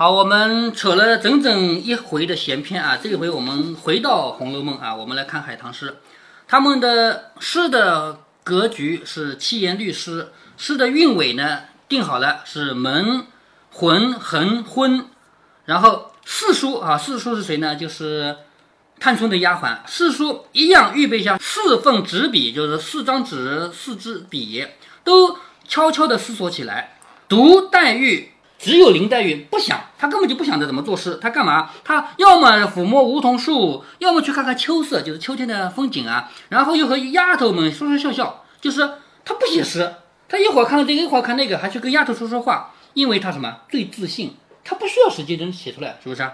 [0.00, 5.98] 好，我们扯了整整一回的闲篇啊，这一回我们回到《红楼梦》啊，我们来看海棠诗。
[6.48, 13.26] 他们的诗的格局是七言律诗，诗的韵尾呢定好了是门、
[13.72, 15.04] 魂、横、昏，
[15.66, 17.76] 然后四书啊，四书是谁呢？
[17.76, 18.38] 就是
[18.98, 19.80] 探春的丫鬟。
[19.86, 24.66] 四书一样预备下四份纸笔，就是四张纸、四支笔，
[25.04, 25.36] 都
[25.68, 26.96] 悄悄地思索起来。
[27.28, 28.30] 独黛玉。
[28.60, 31.70] 只有林黛玉不想，她根本就不想着怎么作诗，她干嘛？
[31.82, 36.30] 她要么抚摸梧桐树，要么去看看秋色，就是秋天的风景啊。
[36.50, 38.80] 然后又和丫头们说说笑笑，就是
[39.24, 39.94] 她不写诗，
[40.28, 46.30] 她一会儿看这个，一会儿看那个，还去跟丫头说说话，因为她什么最自信，她不需要时间能写出来，是不是？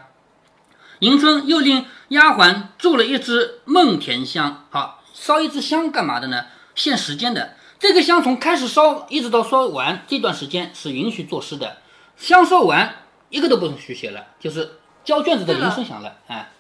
[0.99, 6.47] 迎春又令丫鬟做了一支梦田香，好烧一支香干嘛的呢？
[6.75, 11.77] 限时间的，这个香从开始烧一直到烧完这段时间是允许作诗的。
[12.17, 12.97] 香烧完，
[13.29, 16.51] 一个都不许写了，就是交卷子的铃声响了，哎。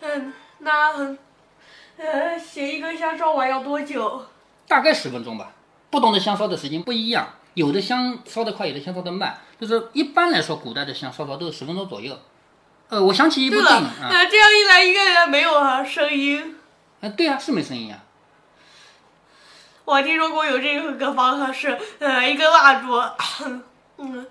[0.00, 1.18] 嗯，那嗯，
[1.96, 4.26] 呃，写一根香烧完要多久？
[4.68, 5.52] 大概十分钟吧，
[5.90, 12.18] 不同的香烧的时间不一样，有的香烧得快，有的香烧得慢，就是一般来说，古代的香烧烧都是十分钟左右。
[12.88, 14.08] 呃，我想起一部电影啊。
[14.10, 16.56] 那这样一来，一个人没有声音。
[17.00, 18.02] 啊，对啊，是没声音啊。
[19.84, 23.00] 我听说过有这个方法是，呃，一根蜡烛，
[23.98, 24.26] 嗯。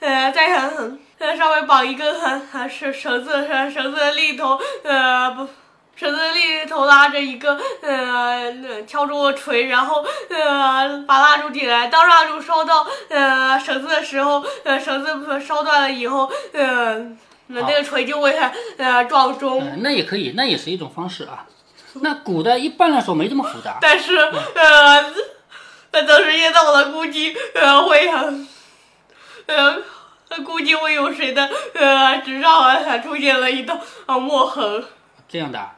[0.00, 5.48] 呃，再狠狠，再稍微绑一根很还是绳子，绳绳子的另一头，呃不，
[5.96, 11.90] 绳子的另一头拉着一个呃敲钟锤，然后呃把蜡烛点燃。
[11.90, 16.98] 当蜡烛烧到呃绳子的时候，呃绳子烧断了以后，呃
[17.48, 18.38] 那那个锤就会
[18.76, 19.80] 呃撞钟。
[19.82, 21.44] 那也可以，那也是一种方式啊。
[21.94, 23.78] 那古代一般来说没这么复杂。
[23.80, 25.12] 但是呃，
[25.90, 28.46] 那当时遇到了估计呃会很。
[30.28, 34.84] 呃，估计会有谁的呃纸上还出现了一道啊墨痕。
[35.26, 35.70] 这样的，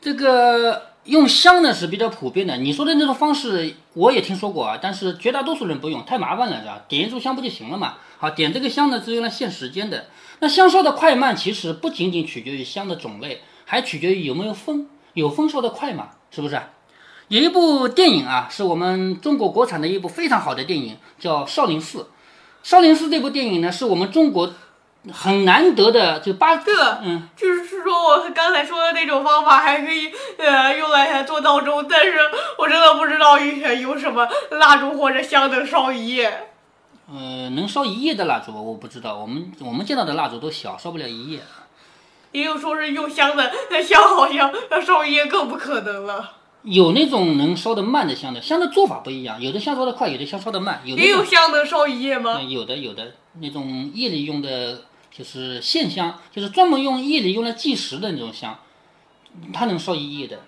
[0.00, 2.56] 这个用香呢是比较普遍的。
[2.56, 6.80] 你说的那种方式我也听说过啊，但是绝大多数人不用，太麻烦了，是吧？
[6.88, 7.98] 点一炷香不就行了嘛？
[8.16, 10.06] 好，点这个香呢是用来限时间的。
[10.38, 16.08] 那香烧的快慢其实不仅仅取决于香的种类，还取决于有没有风，有风烧的快嘛？
[16.30, 16.58] 是不是？
[17.28, 21.98] 有一部电影啊，是我们中国国产的一部非常好的电影，叫《少林寺》。
[22.62, 24.52] 少林寺这部电影呢，是我们中国
[25.12, 32.18] 很难得的，就八个，嗯，就是说我刚才说的那种方法还可以呃用来做闹钟，但是
[32.58, 36.48] 我真的不知道有什么蜡烛或者香能烧一夜。
[37.12, 41.40] 呃，能烧一夜的蜡烛我不知道，我们我们见到的蜡烛都小，烧不了一夜。
[42.32, 46.36] 也有说是用香的，那香好像要烧一夜更不可能了。
[46.62, 50.82] 有那种能烧得慢的香的，香的做法不一样，有的香烧的快，有的香烧的慢。
[50.84, 52.40] 有也有香能烧一夜吗？
[52.42, 58.58] 有的，有的那种夜里用的，就是线香，就是专门用夜里用来计时的那种香，
[59.52, 60.40] 它能烧一夜的。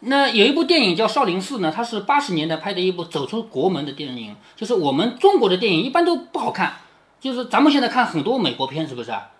[0.00, 6.76] 那有一部电影叫《少林寺》呢，它是八十年代拍的一部走出国门的电影，就是我们中国的电影一般都不好看，
[7.18, 9.30] 就是咱们现在看很多美国片，是不是啊？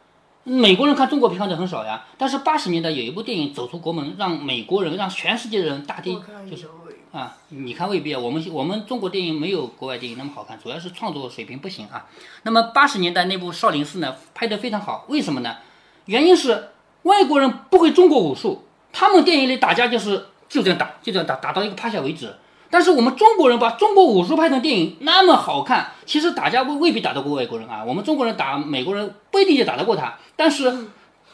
[0.49, 6.15] 美国人看中国片看的很少呀，但是八十年代有一部电影走出国门，让美国人、让全世界的人大跌，
[6.49, 6.69] 就是
[7.11, 12.07] 啊，你看未必啊，我们我们中国电影没有国外电影那么好看，主要是创作水平不行啊。
[12.45, 15.57] 那么八十年代那部《少林寺》呢，拍得非常好，为什么呢？
[16.05, 16.69] 原因是
[17.03, 22.33] 外国人不会中国武术，他们电影里打架就是就这样打，就这样打，打到一个趴下为止。
[22.71, 27.85] 但是我们中国人把中国武术拍成电影那么好看，其实打架未未必打得过外国人啊。
[27.87, 30.89] 我们中国人打美国人不一定就打得过他，但是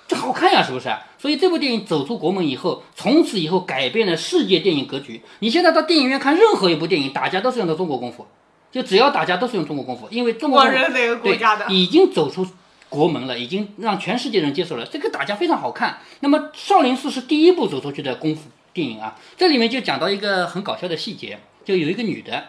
[0.07, 0.91] 这好看呀，是不是？
[1.19, 5.23] 所以这部电影走出国门以后，从此以后改变了世界电影格局。
[5.39, 8.27] 你现在到电影院看任何一部电影，打架都是用的中国功夫，
[8.71, 12.47] 就只要打架都是用中国功夫，因为中国人哪个国家的已经走出
[12.89, 15.99] 国门了，已经让全世界人接受了这个打架非常好看。
[16.21, 18.51] 那么少林寺是第一部走出去的功夫。
[18.73, 22.45] 电影啊，这里面就讲到一个很搞笑的细节，就有一个女的，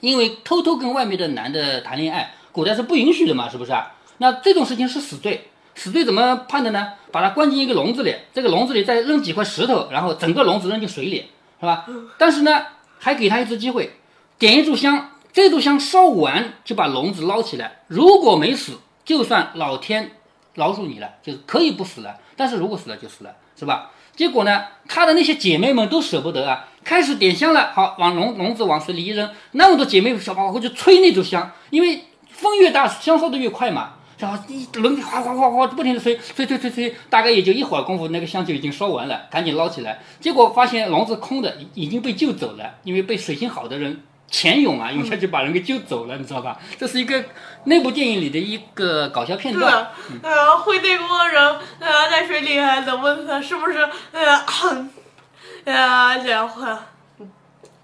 [0.00, 3.94] 因为偷偷跟外面的男的谈恋爱，古代是不允许的嘛，是不是啊？
[4.18, 6.92] 那这种事情是死罪，死罪怎么判的呢？
[7.10, 11.86] 把他关进一个笼子里，这个笼子里再扔几块石头，然后整个笼子扔进水里，是吧？
[12.18, 12.66] 但是呢，
[12.98, 13.92] 还给他一次机会，
[14.38, 20.10] 点一炷香，这炷香烧完就把笼子捞起来，如果没死，就算老天
[20.54, 23.90] 饶恕你了，就是可以不死了，但是如果死了就死了，是吧？
[24.16, 27.70] 结果呢，她的那些姐妹们都舍不得啊，开始点香了。
[27.74, 33.92] 好，往笼笼子往水里一扔，那么多姐妹小跑过去吹那种香，因为风越大，香烧的越快嘛。
[34.18, 40.00] 然后一轮哗哗哗哗不停的吹，吹吹吹吹，大概也就一会儿功夫，那个香就已经烧完了，赶紧捞起来。
[40.20, 46.58] 结果发现笼子空的，已已经被救走了，因为被水性好的人潜泳啊，泳下去把人给救走了，你知道吧？
[46.78, 47.26] 这是一个
[47.64, 53.78] 那部电影里的一个搞笑片对段。，啊，会内功的人，呃，在水里还能问他是不是，
[54.12, 54.40] 呃，
[55.64, 56.62] 呃，然后，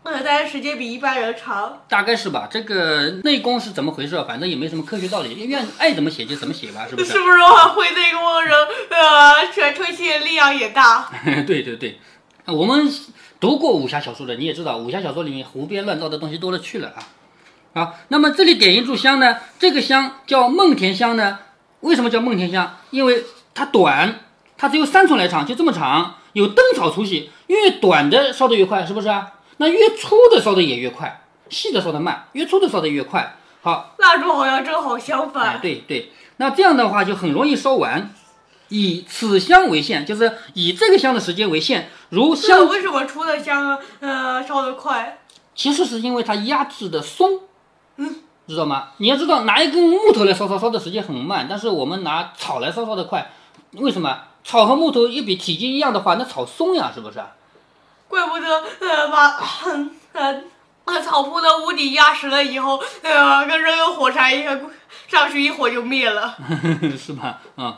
[0.05, 1.83] 呃，但是时间比一般人长。
[1.87, 4.17] 大概是吧，这个内功是怎么回事？
[4.27, 7.13] 反正也没什么科学道理，愿爱怎么写就怎么写吧，是不是？
[7.13, 7.37] 是不是
[7.75, 8.57] 会内功的人，
[8.89, 11.11] 呃，全推气力量也大？
[11.47, 12.01] 对 对对，
[12.47, 12.91] 我们
[13.39, 17.05] 读过武侠小说的，你也知道，武侠小说里面胡编乱造的东西多了去了啊。
[17.75, 21.39] 好，那么这里点一炷香呢，这个香叫梦田香呢，
[21.81, 22.79] 为什么叫梦田香？
[22.89, 23.23] 因为
[23.55, 24.21] 它短，
[24.57, 29.33] 它只有三寸来长，就这么长，有灯草粗细，越短的烧得越快，是不是啊？
[29.59, 33.37] 那越粗的烧的也越快，细的烧的慢，越粗的烧的越快。
[33.63, 35.61] 好，蜡烛好像正好相哎，反。
[35.61, 38.13] 对对，那这样的话就很容易烧完。
[38.69, 41.91] 以此香为限，就是以这个香的时间为限。
[42.09, 45.19] 如是香，为什么出的香，呃，烧得快？
[45.55, 47.41] 其实是因为它压制的松，
[47.99, 48.17] 嗯，
[48.49, 48.89] 知道吗？
[48.97, 53.31] 你要知道，拿一根木头来烧烧烧的时间很慢，但是我们拿草来烧烧的快。
[53.73, 54.19] 为什么？
[54.45, 57.23] 草和木头一比体积一样的话，那草松呀，是不是？
[58.09, 59.41] 怪不得，呃，把，
[60.13, 60.43] 呃，
[60.85, 64.61] 把，草铺的屋顶压实了以后，呃，跟扔个火柴一样，
[65.07, 66.37] 上去一火就灭了。
[66.99, 67.39] 是吧？
[67.57, 67.75] 嗯，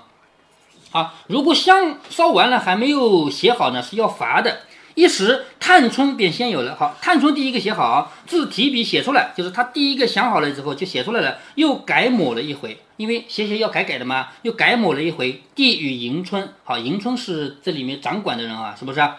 [0.91, 4.61] 好，如果香烧完了还没有写好呢，是要罚的。
[4.95, 6.77] 一时探春便先有了。
[6.77, 16.49] 好，探春第一个写好，字提笔写出来，就是他第一个想好了之后就写出来了，又改抹了一回，因为写写要改改的嘛，又改抹了一回，递与迎春。
[16.63, 19.17] 好，迎春是这里面掌管的人啊，是不是啊？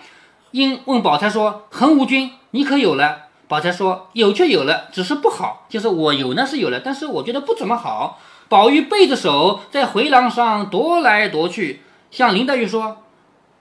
[0.52, 5.66] 因问宝钗说：“恒无君，你可有了？”宝钗说：“有却有了，只是不好。
[5.68, 11.82] 就是我有呢是有了，但是我觉得不怎么好。”宝玉背着手在回廊上踱来踱去，
[12.12, 13.04] 向林黛玉说：“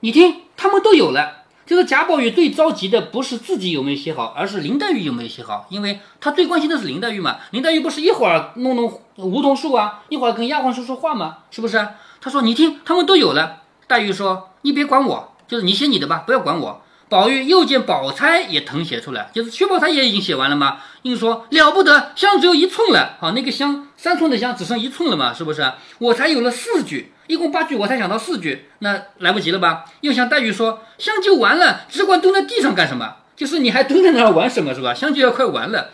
[0.00, 7.38] 你听，他们都有了。”就是贾宝玉最着急的不是自己有没有写好，而是林黛玉有没有写好，因为他最关心的是林黛玉嘛。
[7.50, 11.88] 林黛玉不是一会儿弄弄梧桐树啊，一会儿跟丫鬟说说话嘛，是不是？
[12.20, 20.78] 他说：“你听，他们都有了。”黛玉说：“你别管我，就是你写你的吧，不要管我。”宝玉又见宝钗也誊写出来，就是薛宝钗也已经写完了嘛。
[21.02, 25.72] 硬说了不得，香只有一寸了，好，那个香三寸的香只剩一寸了嘛，是不是？
[25.98, 29.84] 我才有了四句，一共八句，我才想到四句，那来不及了吧？
[30.00, 33.16] 又向黛玉说，香就完了，只管蹲在地上干什么？
[33.36, 34.94] 就是你还蹲在那儿玩什么是吧？
[34.94, 35.90] 香就要快完了，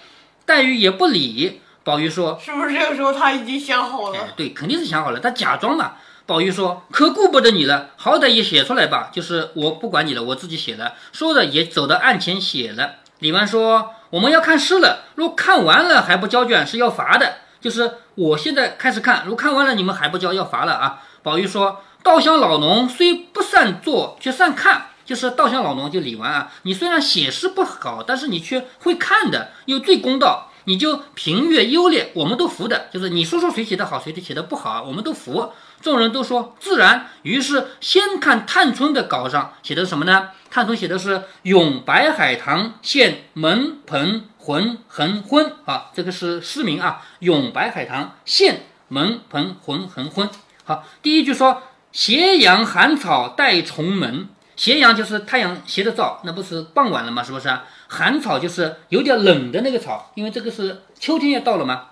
[0.46, 1.60] 黛玉也不理。
[1.82, 4.18] 宝玉说，是不是这个时候他已经想好了？
[4.18, 5.94] 哎，对，肯定是想好了，他假装嘛。
[6.30, 9.10] 宝玉说：“可顾不得你了，好歹也写出来吧。
[9.12, 12.98] 就是我不管你了，我自己写了。”说着也走到案前写了。
[13.18, 17.38] 李纨说：“我们要看诗了，若看完了还不交卷，是要罚的。
[17.60, 24.90] 就是我现在开始看，如看完了你们还不交，要罚了啊。”宝玉说：“稻香老农虽不善做，却善看。
[25.04, 35.52] 就是稻香老农就李纨啊，你虽然写诗不好，但是你却会看的，又最公道。”你就评阅优劣，我们都服的，就是你说说谁写的好，谁写的不好，我们都服。
[35.80, 40.30] 众人都说自然，于是先看探春的稿上写的是什么呢？
[40.50, 50.28] 探春写的是“咏白海棠现门盆浑横昏”啊，这个是诗名啊，“咏白海棠现门盆浑横昏”。
[50.64, 51.62] 好，第一句说
[51.92, 57.22] “斜阳寒草带重门”，斜阳就是太阳斜着照，那不是傍晚了吗？
[57.22, 57.48] 是不是？
[57.86, 61.86] 寒草就是有点冷的那个草，因为这个是秋天要到了嘛。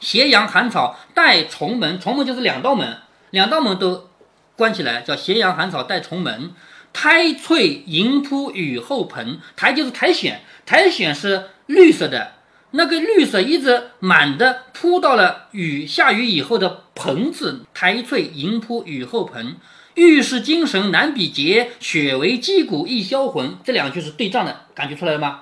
[0.00, 2.98] 斜阳寒草带重门，重门就是两道门，
[3.34, 4.10] 两道门都
[4.54, 6.52] 关起来，叫斜阳寒草带重门。
[6.92, 12.34] 苔翠迎铺雨后盆，苔就是苔藓，苔藓是绿色的，
[12.70, 17.66] 那个绿色一直满的铺到了雨下雨以后的盆子。
[17.74, 19.56] 苔翠迎铺雨后盆，
[19.94, 23.56] 玉是精神难比劫，雪为击鼓易销魂。
[23.64, 25.40] 这两句是对仗的，感觉出来了吗？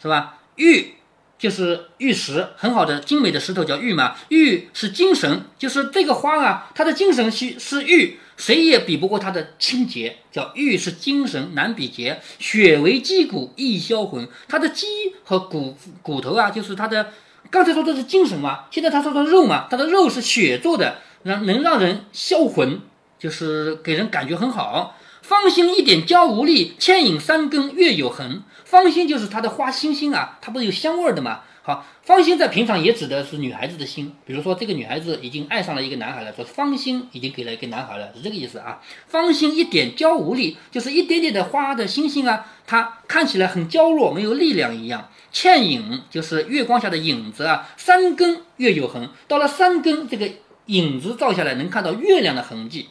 [0.00, 0.38] 是吧？
[0.56, 0.94] 玉
[1.38, 4.16] 就是玉石，很好的精美的石头叫玉嘛。
[4.28, 12.20] 玉是精神，就是这个花啊，它的精神是是玉，谁也比不过它的清洁，叫玉是精神难比劫。
[12.38, 14.86] 血为肌骨易销魂，它的肌
[15.24, 17.12] 和骨骨头啊，就是它的。
[17.48, 22.80] 刚才说的是精神嘛，现在他说的肉嘛，它的肉是血做的，让能让人销魂，
[23.20, 24.98] 就是给人感觉很好。
[25.22, 28.42] 芳心一点娇无力，牵引三根月有痕。
[28.66, 31.42] 芳心就是它的花心心啊，它不是有香味的嘛？
[31.62, 38.82] 好，芳心在平常也指的是女孩子的心，比如说这个女孩子已经爱上了一个男孩了，说芳心已经给了一个男孩了，是这个意思啊。
[39.06, 45.08] 芳心一点娇无力，就是一点点的花的星星啊，它看起来很娇弱，没有力量一样。
[45.30, 50.28] 倩影就是月光下的影子啊，三更月有痕，到了三更这个
[50.66, 52.88] 影子照下来，能看到月亮的痕迹。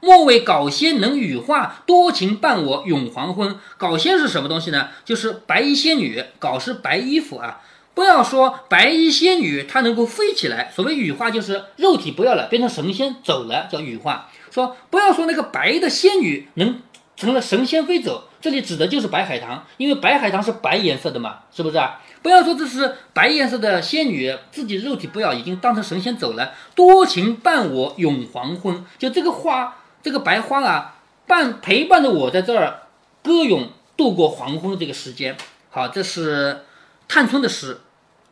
[0.00, 3.56] 莫为搞仙能羽化，多情伴我永黄昏。
[3.76, 4.88] 搞仙是什么东西呢？
[5.04, 7.60] 就是白衣仙女，搞是白衣服啊。
[7.94, 10.70] 不要说白衣仙女，她能够飞起来。
[10.72, 14.28] 所谓羽化，就是肉体不要了，变成神仙走了，叫羽化。
[14.52, 16.80] 说不要说那个白的仙女能
[17.16, 22.00] 成了神仙飞走，这里指的就是白海棠，因为白海棠是白颜色的嘛，是不是啊？
[22.22, 26.52] 不要说这是白颜色的仙女，自己肉体不要，已经当成神仙走了。
[26.76, 29.77] 多情伴我永黄昏，就这个花。
[30.02, 30.94] 这个白花啊，
[31.26, 32.82] 伴陪伴着我在这儿
[33.22, 35.36] 歌咏度过黄昏这个时间。
[35.70, 36.64] 好，这是
[37.08, 37.80] 探春的诗。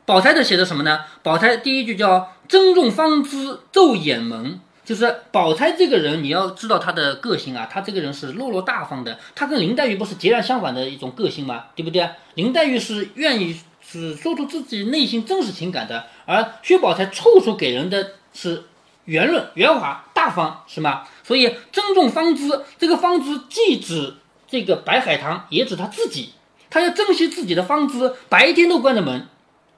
[0.04, 1.00] 宝钗的写的什么呢？
[1.22, 9.18] 宝钗第一句叫“珍重芳姿昼眼门”，就是宝钗这个人，你要知道她的个性啊，她这个人是落落大方的。
[9.34, 11.64] 她跟林黛玉不是截然相反的一种个性吗？
[11.74, 12.08] 对不对？
[12.34, 18.62] 林黛玉是愿意是说出自己内心真实情感的，而薛宝钗处处给人的是。
[19.06, 21.04] 圆润、圆滑、大方，是吗？
[21.26, 24.14] 所以尊重芳姿，这个芳姿既指
[24.48, 26.34] 这个白海棠，也指他自己。
[26.70, 29.26] 他要珍惜自己的芳姿，白天都关着门，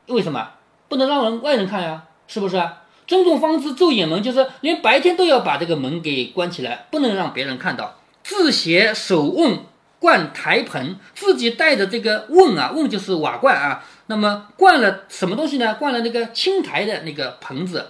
[0.09, 0.51] 为什么？
[0.89, 2.63] 不能让人外人看呀，是不是？
[3.07, 7.99] 尊重芳姿昼掩门，就是连白天都要把这个门给关起来，不能让别人看到。
[8.23, 9.65] 自携手瓮
[9.99, 15.77] 灌台盆，自己带着这个瓮啊，瓮就是瓦罐啊，那么灌了什么东西呢？
[15.77, 17.87] 灌了那个青苔的那个盆子。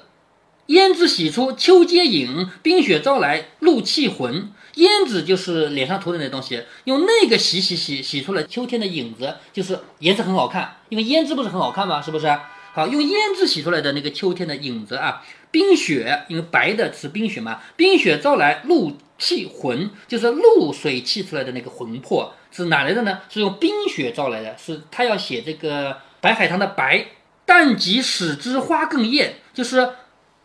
[0.68, 4.50] 胭脂洗出秋阶影，冰雪招来露气魂。
[4.74, 10.76] 胭脂就是脸上涂的那东西，用那个洗洗洗洗出了秋天的影子，就是颜色很好看。
[10.90, 12.02] 因为胭脂不是很好看吗？
[12.02, 12.26] 是不是？
[12.74, 15.24] 好，用胭脂洗出来的那个秋天的影子啊。
[15.50, 17.60] 冰雪，因为白的是冰雪嘛。
[17.74, 23.20] 冰雪招来露气魂，就是露水气出来的那个魂魄，是哪来的呢？
[23.30, 24.54] 是用冰雪招来的。
[24.58, 27.06] 是他要写这个白海棠的白，
[27.46, 29.88] 淡极使之花更艳，就是。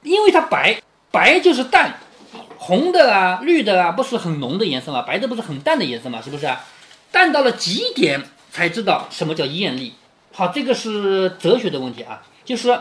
[0.03, 0.81] 因为它白，
[1.12, 1.98] 白就是淡，
[2.57, 5.01] 红的啊、绿的啊，不是很浓的颜色嘛？
[5.01, 6.22] 白的不是很淡的颜色嘛？
[6.22, 6.63] 是不是啊？
[7.12, 9.93] 淡到了极点才知道什么叫艳丽。
[10.31, 12.22] 好，这个是哲学的问题啊。
[12.43, 12.79] 就是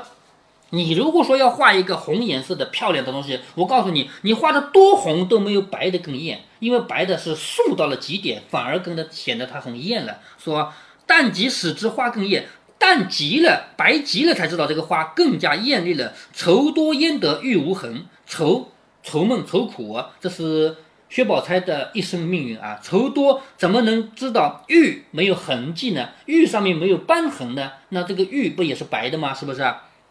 [0.71, 10.19] 你如果说要画一个红颜色的漂亮的东西，我告诉你，你画的多红都没有白的更艳，因为白的是素到了极点，反而更的显得它很艳了。
[10.43, 10.73] 说
[11.07, 12.49] 淡极使之花更艳。
[12.83, 16.15] 淡极了，白极了，才知道这个花更加艳丽了。
[16.33, 18.07] 愁多焉得玉无痕？
[18.27, 18.73] 愁
[19.05, 22.81] 愁闷愁苦，这是薛宝钗的一生命运啊。
[22.83, 26.09] 愁多怎么能知道玉没有痕迹呢？
[26.27, 27.71] 玉上面没有斑痕呢？
[27.91, 29.33] 那这个玉不也是白的吗？
[29.33, 29.65] 是不是？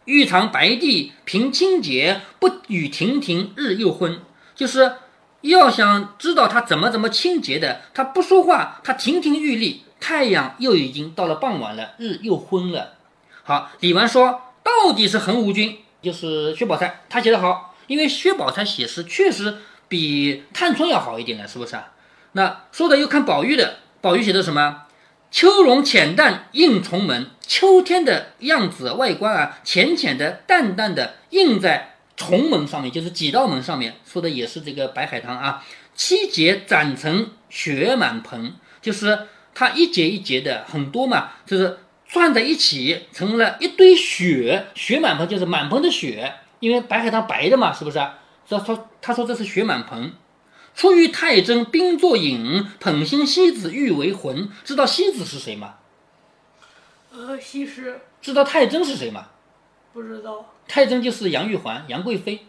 [0.06, 4.22] 玉堂白地凭清洁，不与亭亭日又昏。
[4.56, 4.94] 就是
[5.42, 9.84] 要想知道它怎么怎么清洁的，它不说话，它亭亭玉立。
[10.02, 12.96] 太阳又已经到了傍晚了，日又昏了。
[13.44, 21.94] 好，李纨说到底是横无君，就是薛宝钗，他写得好，因为薛宝钗写诗确实比探春要好一点了，是不是啊？
[22.32, 24.84] 那说的又看宝玉的，宝玉写的什么？
[25.30, 35.64] 秋容浅淡映重门，秋天的样子外观啊，浅浅的、淡淡的映在重门上面，就是几道门上面，说的也是这个白海棠啊。
[35.96, 39.28] 七节攒成雪满盆，就是。
[39.54, 41.78] 它一节一节的很多嘛，就是
[42.08, 48.00] 串在一起成了一堆雪，雪满盆就是满盆的雪，因为白海棠白的嘛，是不是？
[48.48, 50.14] 说说他说这是雪满盆。
[50.74, 54.50] 初遇太真冰作影，捧心西子玉为魂。
[54.64, 55.76] 知道西子是谁吗？
[57.12, 58.00] 呃，西施。
[58.22, 59.28] 知道太真是谁吗？
[59.92, 60.54] 不知道。
[60.68, 62.46] 太真就是杨玉环，杨贵妃，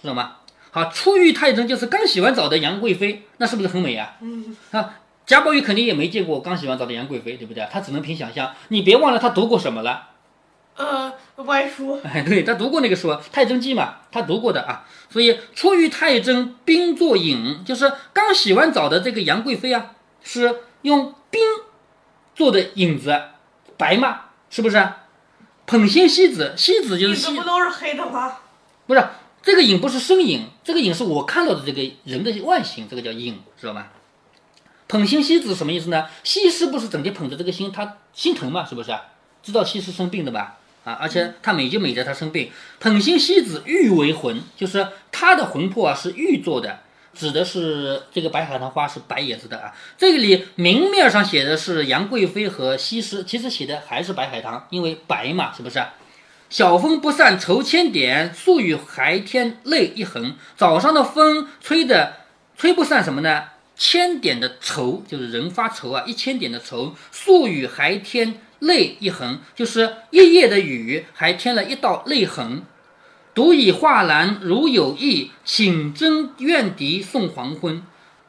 [0.00, 0.36] 知道吗？
[0.70, 4.16] 好，初遇太真就是刚洗完澡的杨贵妃，那是不是很美啊？
[4.20, 5.00] 嗯啊。
[5.28, 7.68] 贾宝玉肯定也没见过刚洗完澡的杨贵妃，对不对？
[7.70, 8.54] 他只能凭想象。
[8.68, 10.08] 你别忘了他读过什么了？
[10.74, 12.00] 呃，外书。
[12.02, 14.88] 哎，对他读过那个书《太真记》嘛，他读过的啊。
[15.10, 19.90] 所以出于太真冰作影，就是刚洗完澡的这个杨贵妃啊，
[20.22, 21.42] 是用冰
[22.34, 23.20] 做的影子，
[23.76, 24.82] 白嘛，是不是？
[25.66, 27.36] 捧心西子，西子就是西。
[27.36, 28.38] 不都是黑的吗？
[28.86, 29.08] 不是，
[29.42, 33.88] 这个影不是身影，这个影是我看到的这个人的外形，这个叫影，知道吗？
[34.88, 36.06] 捧心西子什么意思呢？
[36.24, 38.90] 西施不是整天捧着这个心，她心疼嘛，是不是？
[39.42, 40.56] 知道西施生病的吧？
[40.84, 42.50] 啊，而且她美就美在她生病。
[42.80, 46.80] 捧心西子玉为魂，就是她的魂魄啊是玉做的，
[47.14, 49.74] 指的是这个白海棠花是白颜色的啊。
[49.98, 55.84] 这个里明面上写的是杨贵妃和西施，其实写的还是白海棠，因为白嘛，是不是？
[56.48, 60.34] 晓风不散愁千点，宿雨还添泪一痕。
[60.56, 62.14] 早上的风吹的
[62.56, 63.44] 吹不散什么呢？
[63.78, 66.94] 千点的愁就是人发愁啊，一千点的愁。
[67.12, 72.62] 宿雨还添泪一痕，就是一夜的雨还添了一道泪痕。
[73.34, 77.82] 独以画栏，如有意，请征怨敌送黄昏。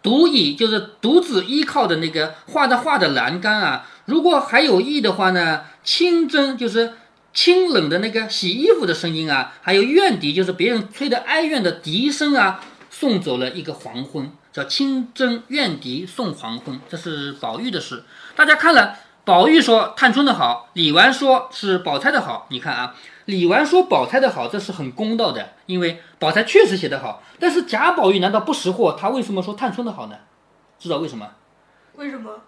[0.03, 6.93] 独以就是独自依靠的那个画的画的栏杆啊，如果还有意的话呢，清蒸就是
[7.33, 16.79] 清冷的那个洗衣服的声音啊，还有怨笛就是别人吹的哀怨的笛声啊，送走了一个黄昏，叫清蒸怨笛送黄昏。
[16.89, 18.03] 这是宝玉的诗，
[18.35, 22.95] 大家看了，宝玉说探春的好，李纨说是宝钗的好，你看啊。
[23.25, 27.21] 李纨说宝钗的好，这是很公道的，因为宝钗确实写得好。
[27.39, 28.97] 但是贾宝玉难道不识货？
[28.99, 30.15] 他为什么说探春的好呢？
[30.79, 31.27] 知道为什么？
[31.93, 32.41] 为什么？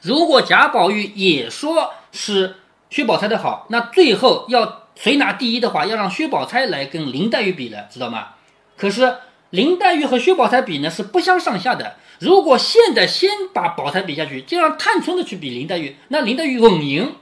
[0.00, 2.56] 如果贾宝玉也说是
[2.88, 8.30] 薛宝钗的好，那最后要谁拿第一的话，要让薛宝钗来跟林黛玉比了，知道吗？
[8.76, 9.14] 可是
[9.50, 11.96] 林黛玉和薛宝钗比呢，是不相上下的。
[12.18, 17.14] 如果现在先把宝钗比下去，就让探春的去比林黛玉，那林黛玉稳赢。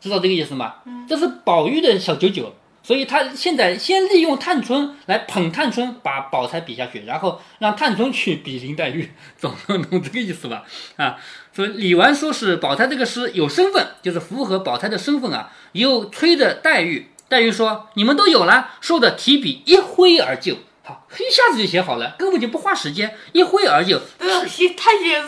[0.00, 0.76] 知道这个意思吗？
[1.08, 10.64] 这是宝玉的小九九，所以他现在先利用探春来捧探春，把宝钗比下去，然后让探春去比林黛玉， 懂懂这个意思吧？
[10.96, 11.16] 啊，
[11.52, 15.50] 所以李纨说是宝钗这个诗有身份，就是符合宝钗的身份啊。
[15.72, 20.56] 又催着黛玉，黛玉说：“你们都有了。”说的提笔一挥而就，
[20.86, 24.00] 好，一下子就写好了，根本就不花时间，一挥而就。
[24.18, 25.22] 呃，写太写。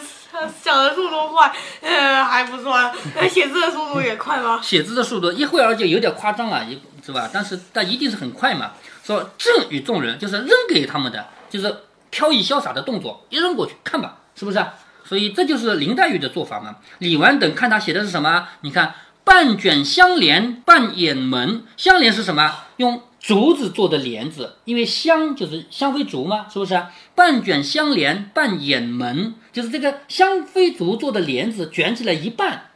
[0.63, 2.79] 想的速度快，呃，还不错。
[3.17, 4.61] 那写字的速度也快吗？
[4.63, 7.29] 写字的速度一挥而就有点夸张了，一是吧？
[7.33, 8.73] 但是但一定是很快嘛。
[9.03, 11.75] 说赠与众人，就是扔给他们的，就是
[12.11, 14.65] 飘逸潇洒的动作，一扔过去，看吧，是不是？
[15.05, 16.77] 所以这就是林黛玉的做法嘛。
[16.99, 18.47] 李纨等看他写的是什么？
[18.61, 22.55] 你看，半卷香帘半掩门，香帘是什么？
[22.77, 23.03] 用。
[23.21, 26.81] 竹子做的帘子，因为香就是香妃竹嘛，是不是？
[27.15, 32.71] 半卷香帘半掩门，就是这个香妃竹做的帘子卷起来一半，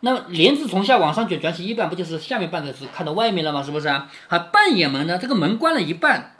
[0.00, 3.62] 那帘子从下往上卷，卷起一半，不就是下面半个是看到外面了吗？
[3.62, 4.08] 是不是啊？
[4.52, 5.18] 半掩门呢？
[5.18, 6.34] 这个门关了一半，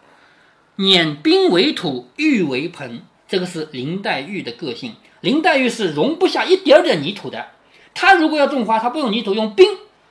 [0.77, 4.95] 碾冰为土，玉为盆，这个是林黛玉的个性。
[5.21, 7.49] 林黛玉是容不下一点点泥土的，
[7.95, 9.67] 她如果要种花，她不用泥土，用冰。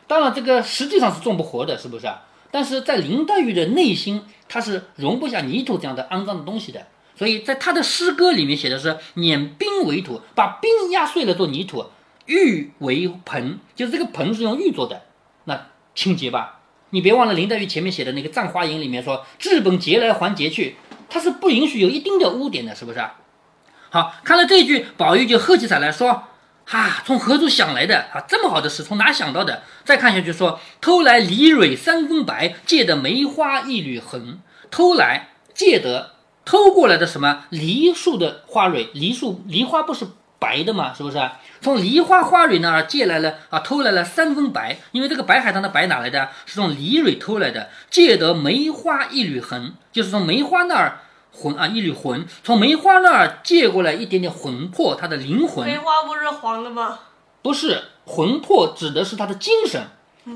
[0.05, 2.07] 当然，这个实际上是种不活的，是不是？
[2.53, 11.85] 但是在林黛玉的内心，她是容不下泥土这样的肮脏的东西的，所以在她的诗歌里面写的是碾冰为土，把冰压碎了做泥土，
[12.27, 15.01] 玉为盆，就是这个盆是用玉做的，
[15.45, 16.59] 那清洁吧？
[16.91, 20.75] 你别忘了林黛玉前面写的那个《葬花吟》里面说“治本洁来还洁去”，
[21.09, 23.03] 它是不允许有一丁点污点的，是不是？
[23.89, 26.25] 好，看了这句，宝玉就喝起彩来说。
[26.65, 28.23] 哈，从何处想来的啊？
[28.27, 29.63] 这么好的事，从哪想到的？
[29.83, 34.39] 再看下去说，偷来梨蕊三分白，借得梅花一缕痕。
[34.71, 36.13] 偷来借得
[36.45, 38.89] 偷过来的什么梨树的花蕊？
[38.93, 40.07] 梨树梨花不是
[40.39, 40.93] 白的吗？
[40.95, 41.19] 是不是？
[41.61, 44.77] 从梨花花蕊那儿借来了啊，偷来了三分白。
[44.91, 46.29] 因为这个白海棠的白哪来的？
[46.45, 47.69] 是从梨蕊偷来的。
[47.89, 51.01] 借得梅花一缕痕，就是从梅花那儿。
[51.33, 55.65] 魂啊，一缕魂，从梅花那儿借过来一点点魂魄，他的灵魂。
[55.65, 56.99] 梅花不是黄的吗？
[57.41, 59.87] 不是，魂魄指的是他的精神，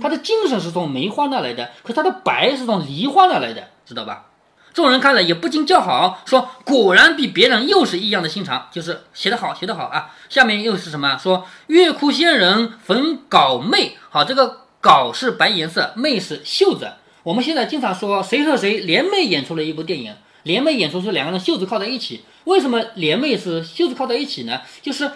[0.02, 4.26] 他的精神是从梅花那来的，可他的白是从梨花那来的，知道吧？
[4.74, 10.14] 众人看了也不禁叫好，说果然比别人又是异样的心肠，就是写得好，写得好啊。
[10.30, 11.18] 下面又是什么？
[11.18, 16.92] 说月窟仙人焚稿妹，好，这个稿是白颜色，妹是袖子。
[17.24, 20.14] 我们现在经常说谁和谁联袂演出了一部电影。
[20.48, 24.62] 联袂演出是两个人袖子靠在一起，为什么联袂是袖子靠在一起呢？
[24.82, 25.12] 就是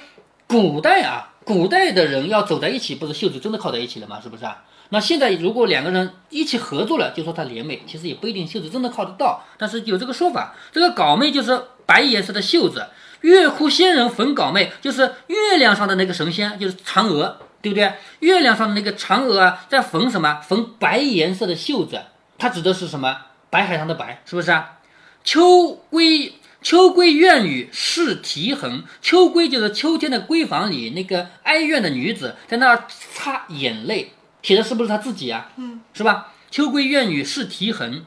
[0.45, 4.19] 古代啊，古代的人要走在一起，不是袖子真的靠在一起了吗？
[4.21, 4.63] 是不是啊？
[4.89, 10.53] 那现在如果两个人一起合作了，就说他联袂，其实也不一定袖子真的靠得到，但是有这个说法。
[10.73, 12.85] 这个稿妹就是白颜色的袖子，
[13.21, 17.93] 月窟仙人逢稿妹，就是月亮上的那个神仙，就是嫦娥，对不对？
[18.19, 20.41] 月亮上的那个嫦娥啊，在缝什么？
[20.45, 22.01] 缝白颜色的袖子，
[22.37, 23.15] 它指的是什么？
[23.49, 24.79] 白海棠的白，是不是啊？
[25.23, 35.51] 秋归秋归怨女是啼痕，秋归就是秋天的闺房里那个哀怨的女子，在那儿擦眼泪，写的是不是她自己啊？
[35.57, 36.33] 嗯，是吧？
[36.49, 38.05] 秋归怨女是啼痕，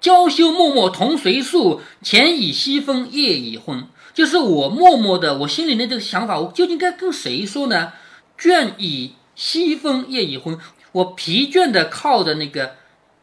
[0.00, 3.86] 娇羞脉脉同谁诉，前已西风夜已昏。
[4.14, 7.92] 就是我默默的，我心里的这个想法，我究竟该跟谁说呢？
[8.38, 10.58] 倦倚西风夜已昏，
[10.92, 12.77] 我疲倦的靠着那个。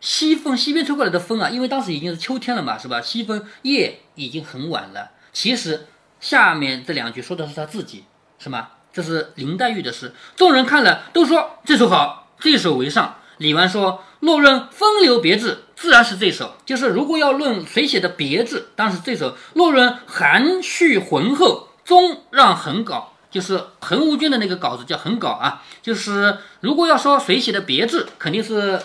[0.05, 3.01] 西风，西边吹过来的风啊，因为当时已经是秋天了嘛，是吧？
[3.01, 5.09] 西风夜已经很晚了。
[5.33, 5.87] 其实
[6.19, 8.03] 下面这两句说的是他自己，
[8.37, 8.67] 是吗？
[8.93, 10.13] 这是林黛玉的诗。
[10.35, 13.15] 众人看了都说这首好，这首为上。
[13.39, 16.55] 李纨说：“若论风流别致，自然是这首。
[16.67, 19.35] 就是如果要论谁写的别致，当然是这首。
[19.55, 25.63] 若论含蓄浑厚，终让横稿，就是横无君的那个稿子叫横稿啊。
[25.81, 28.79] 就是如果要说谁写的别致，肯定是。”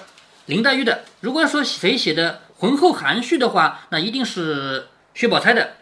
[0.50, 1.04] 林黛玉的。
[1.20, 5.74] 如果说谁写的浑厚含蓄的话，那一定是薛宝钗的。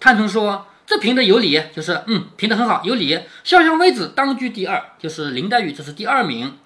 [0.00, 3.20] 探春说：“这评的有理，就是嗯，评的很好，有理。
[3.44, 6.58] 潇湘妃子当居第二，就是林黛玉，这是第二名。”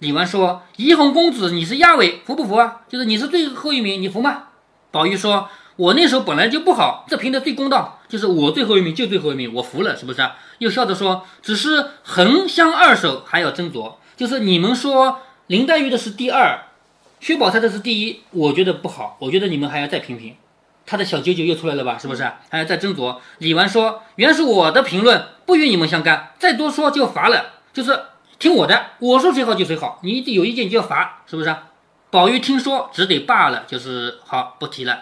[0.00, 2.82] 李纨说：“怡红公子，你是亚尾，服不服啊？
[2.86, 4.48] 就是你是最后一名，你服吗？”
[4.92, 10.20] 宝玉说：“我那时候本来就不好，这评的最公道，就是我最后一名就最后一名，我服了，是不是？”
[10.58, 13.94] 又笑着说：“只是横相二手，还要斟酌。
[14.16, 16.65] 就是你们说林黛玉的是第二，
[17.26, 20.36] 薛宝钗的是第一，我觉得不好，我觉得你们还要再评评。
[20.86, 21.98] 他的小九九又出来了吧？
[21.98, 22.22] 是不是？
[22.48, 27.54] 还要再斟酌。”李纨说：“原是我的评论，不与你们相干，再多说就罚了。
[27.72, 27.98] 就是
[28.38, 31.52] 听我的，我说谁好就谁好，你有意见就要罚，是不是？”
[32.12, 35.00] 宝玉听说，只得罢了，就是好不提了。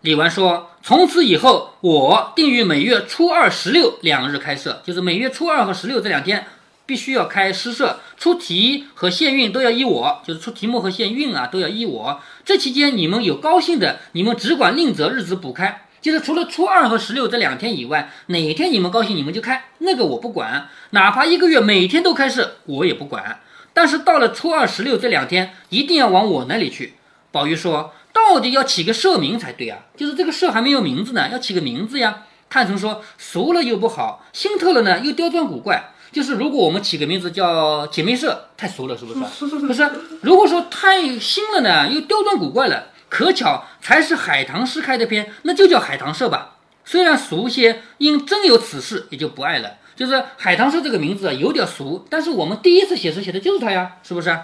[0.00, 6.44] 李纨说：“从此以后，我定于每月初二、十六两日开设，就是每月初二和十六这两天
[6.90, 12.20] 必须要开诗社，出题和献韵都要依我，就是出题目和献韵啊都要依我。
[12.44, 23.38] 这期间你们有高兴的，你们只管另择日子补开，就是除了初二和十六这两天以外，哪天你们高兴你们就开，那个我不管，哪怕一个月每天都开设，我也不管。
[23.72, 26.94] 但是到了初二、十六这两天，一定要往我那里去。”
[27.30, 27.94] 宝玉说。
[28.12, 29.78] 到底要起个社名才对啊！
[29.96, 32.24] 就是这个社还没有名字呢，要起个名字呀。
[32.50, 35.92] 探春说：“俗了又不好，新特了呢又刁钻古怪。
[36.12, 39.56] 就是如果我们起个名字叫姐妹社，太俗了，是不是？
[39.66, 39.90] 不是。
[40.22, 42.88] 如果说太新了呢，又刁钻古怪了。
[43.08, 46.58] 可巧才是海棠诗开的篇，那就叫海棠社吧。
[46.84, 49.78] 虽然俗些，因真有此事，也就不爱了。
[49.96, 54.38] 就是海棠社这个名字啊，有点俗，但是我们第一次写诗写的就是它呀，是不是？”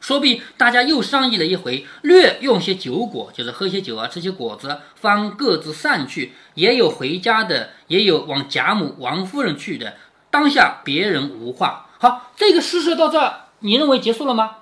[0.00, 6.32] 说毕，大家又商议了一回，略用些酒果，就是喝些酒啊，吃些果子，方各自散去。
[6.54, 9.94] 也有回家的，也有往贾母、王夫人去的。
[10.32, 11.90] 当下别人无话。
[11.98, 14.56] 好，这个诗社到这儿，你认为结束了吗？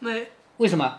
[0.00, 0.28] 没。
[0.58, 0.98] 为什么？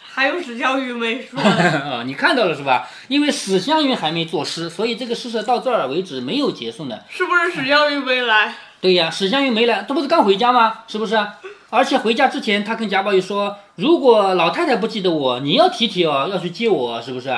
[0.00, 1.40] 还有史湘云没说。
[1.40, 2.88] 啊， 你看到了是吧？
[3.06, 6.98] 因为史湘云还没作诗，所以这个诗社到这儿为止没有结束呢。
[7.08, 8.56] 是不是史湘云没来？
[8.80, 10.80] 对呀，史湘云没来，这不是刚回家吗？
[10.88, 11.24] 是不是？
[11.70, 17.28] 而且回家之前，他跟贾宝玉说：“如果老太太不记得我，你要提提哦，要去接我，是不是？”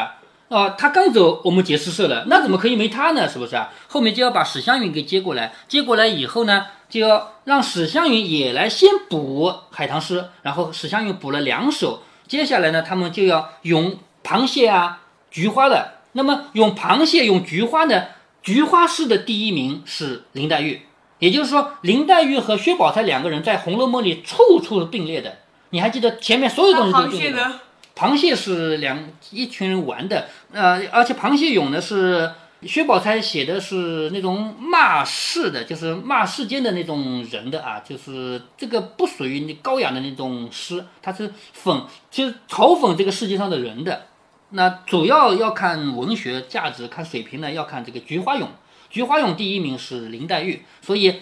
[0.50, 3.28] 啊，他刚走，我们结诗社了，那怎么可以没他呢？
[3.28, 3.70] 是不是啊？
[3.86, 16.00] 后面就要把史湘云给接过来，接过来以后呢，就要让史湘云也来先补海棠诗，然后史湘云补了两首，接下来呢，他们就要咏螃蟹啊、菊花了。
[16.14, 18.06] 那么咏螃蟹、咏菊花呢？
[18.42, 20.82] 菊花诗的第一名是林黛玉。
[21.20, 25.36] 也就是说，林黛玉和薛宝钗两个人在《红楼梦》里处处并列的。
[25.68, 27.52] 你还记得前面所有东西都并列的？
[28.00, 32.32] 螃蟹是两一群人玩的，呃，而且螃蟹咏呢是
[32.62, 41.30] 薛宝钗写的是那种骂世的，就是骂世间的那种人的啊，就是这个不属于你高雅的那种诗，它是
[41.62, 44.06] 讽，就是嘲讽这个世界上的人的。
[44.52, 48.48] 那主要要看文学价值，看水平呢，要看这个《菊花咏》。
[48.88, 51.12] 菊花咏第一名是林黛玉，所以《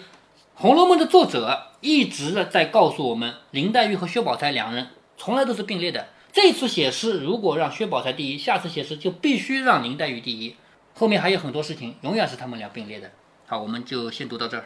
[0.53, 4.87] 红楼梦》的作者一直的在告诉我们，林黛玉和薛宝钗两人
[5.17, 6.07] 从来都是并列的。
[6.31, 10.55] 这次写诗如果让薛宝钗第一，下次写诗就必须让林黛玉第一。
[10.93, 13.11] 后面还有很多事情，永远是他们俩并列的。
[13.47, 14.65] 好，我们就先读到这儿。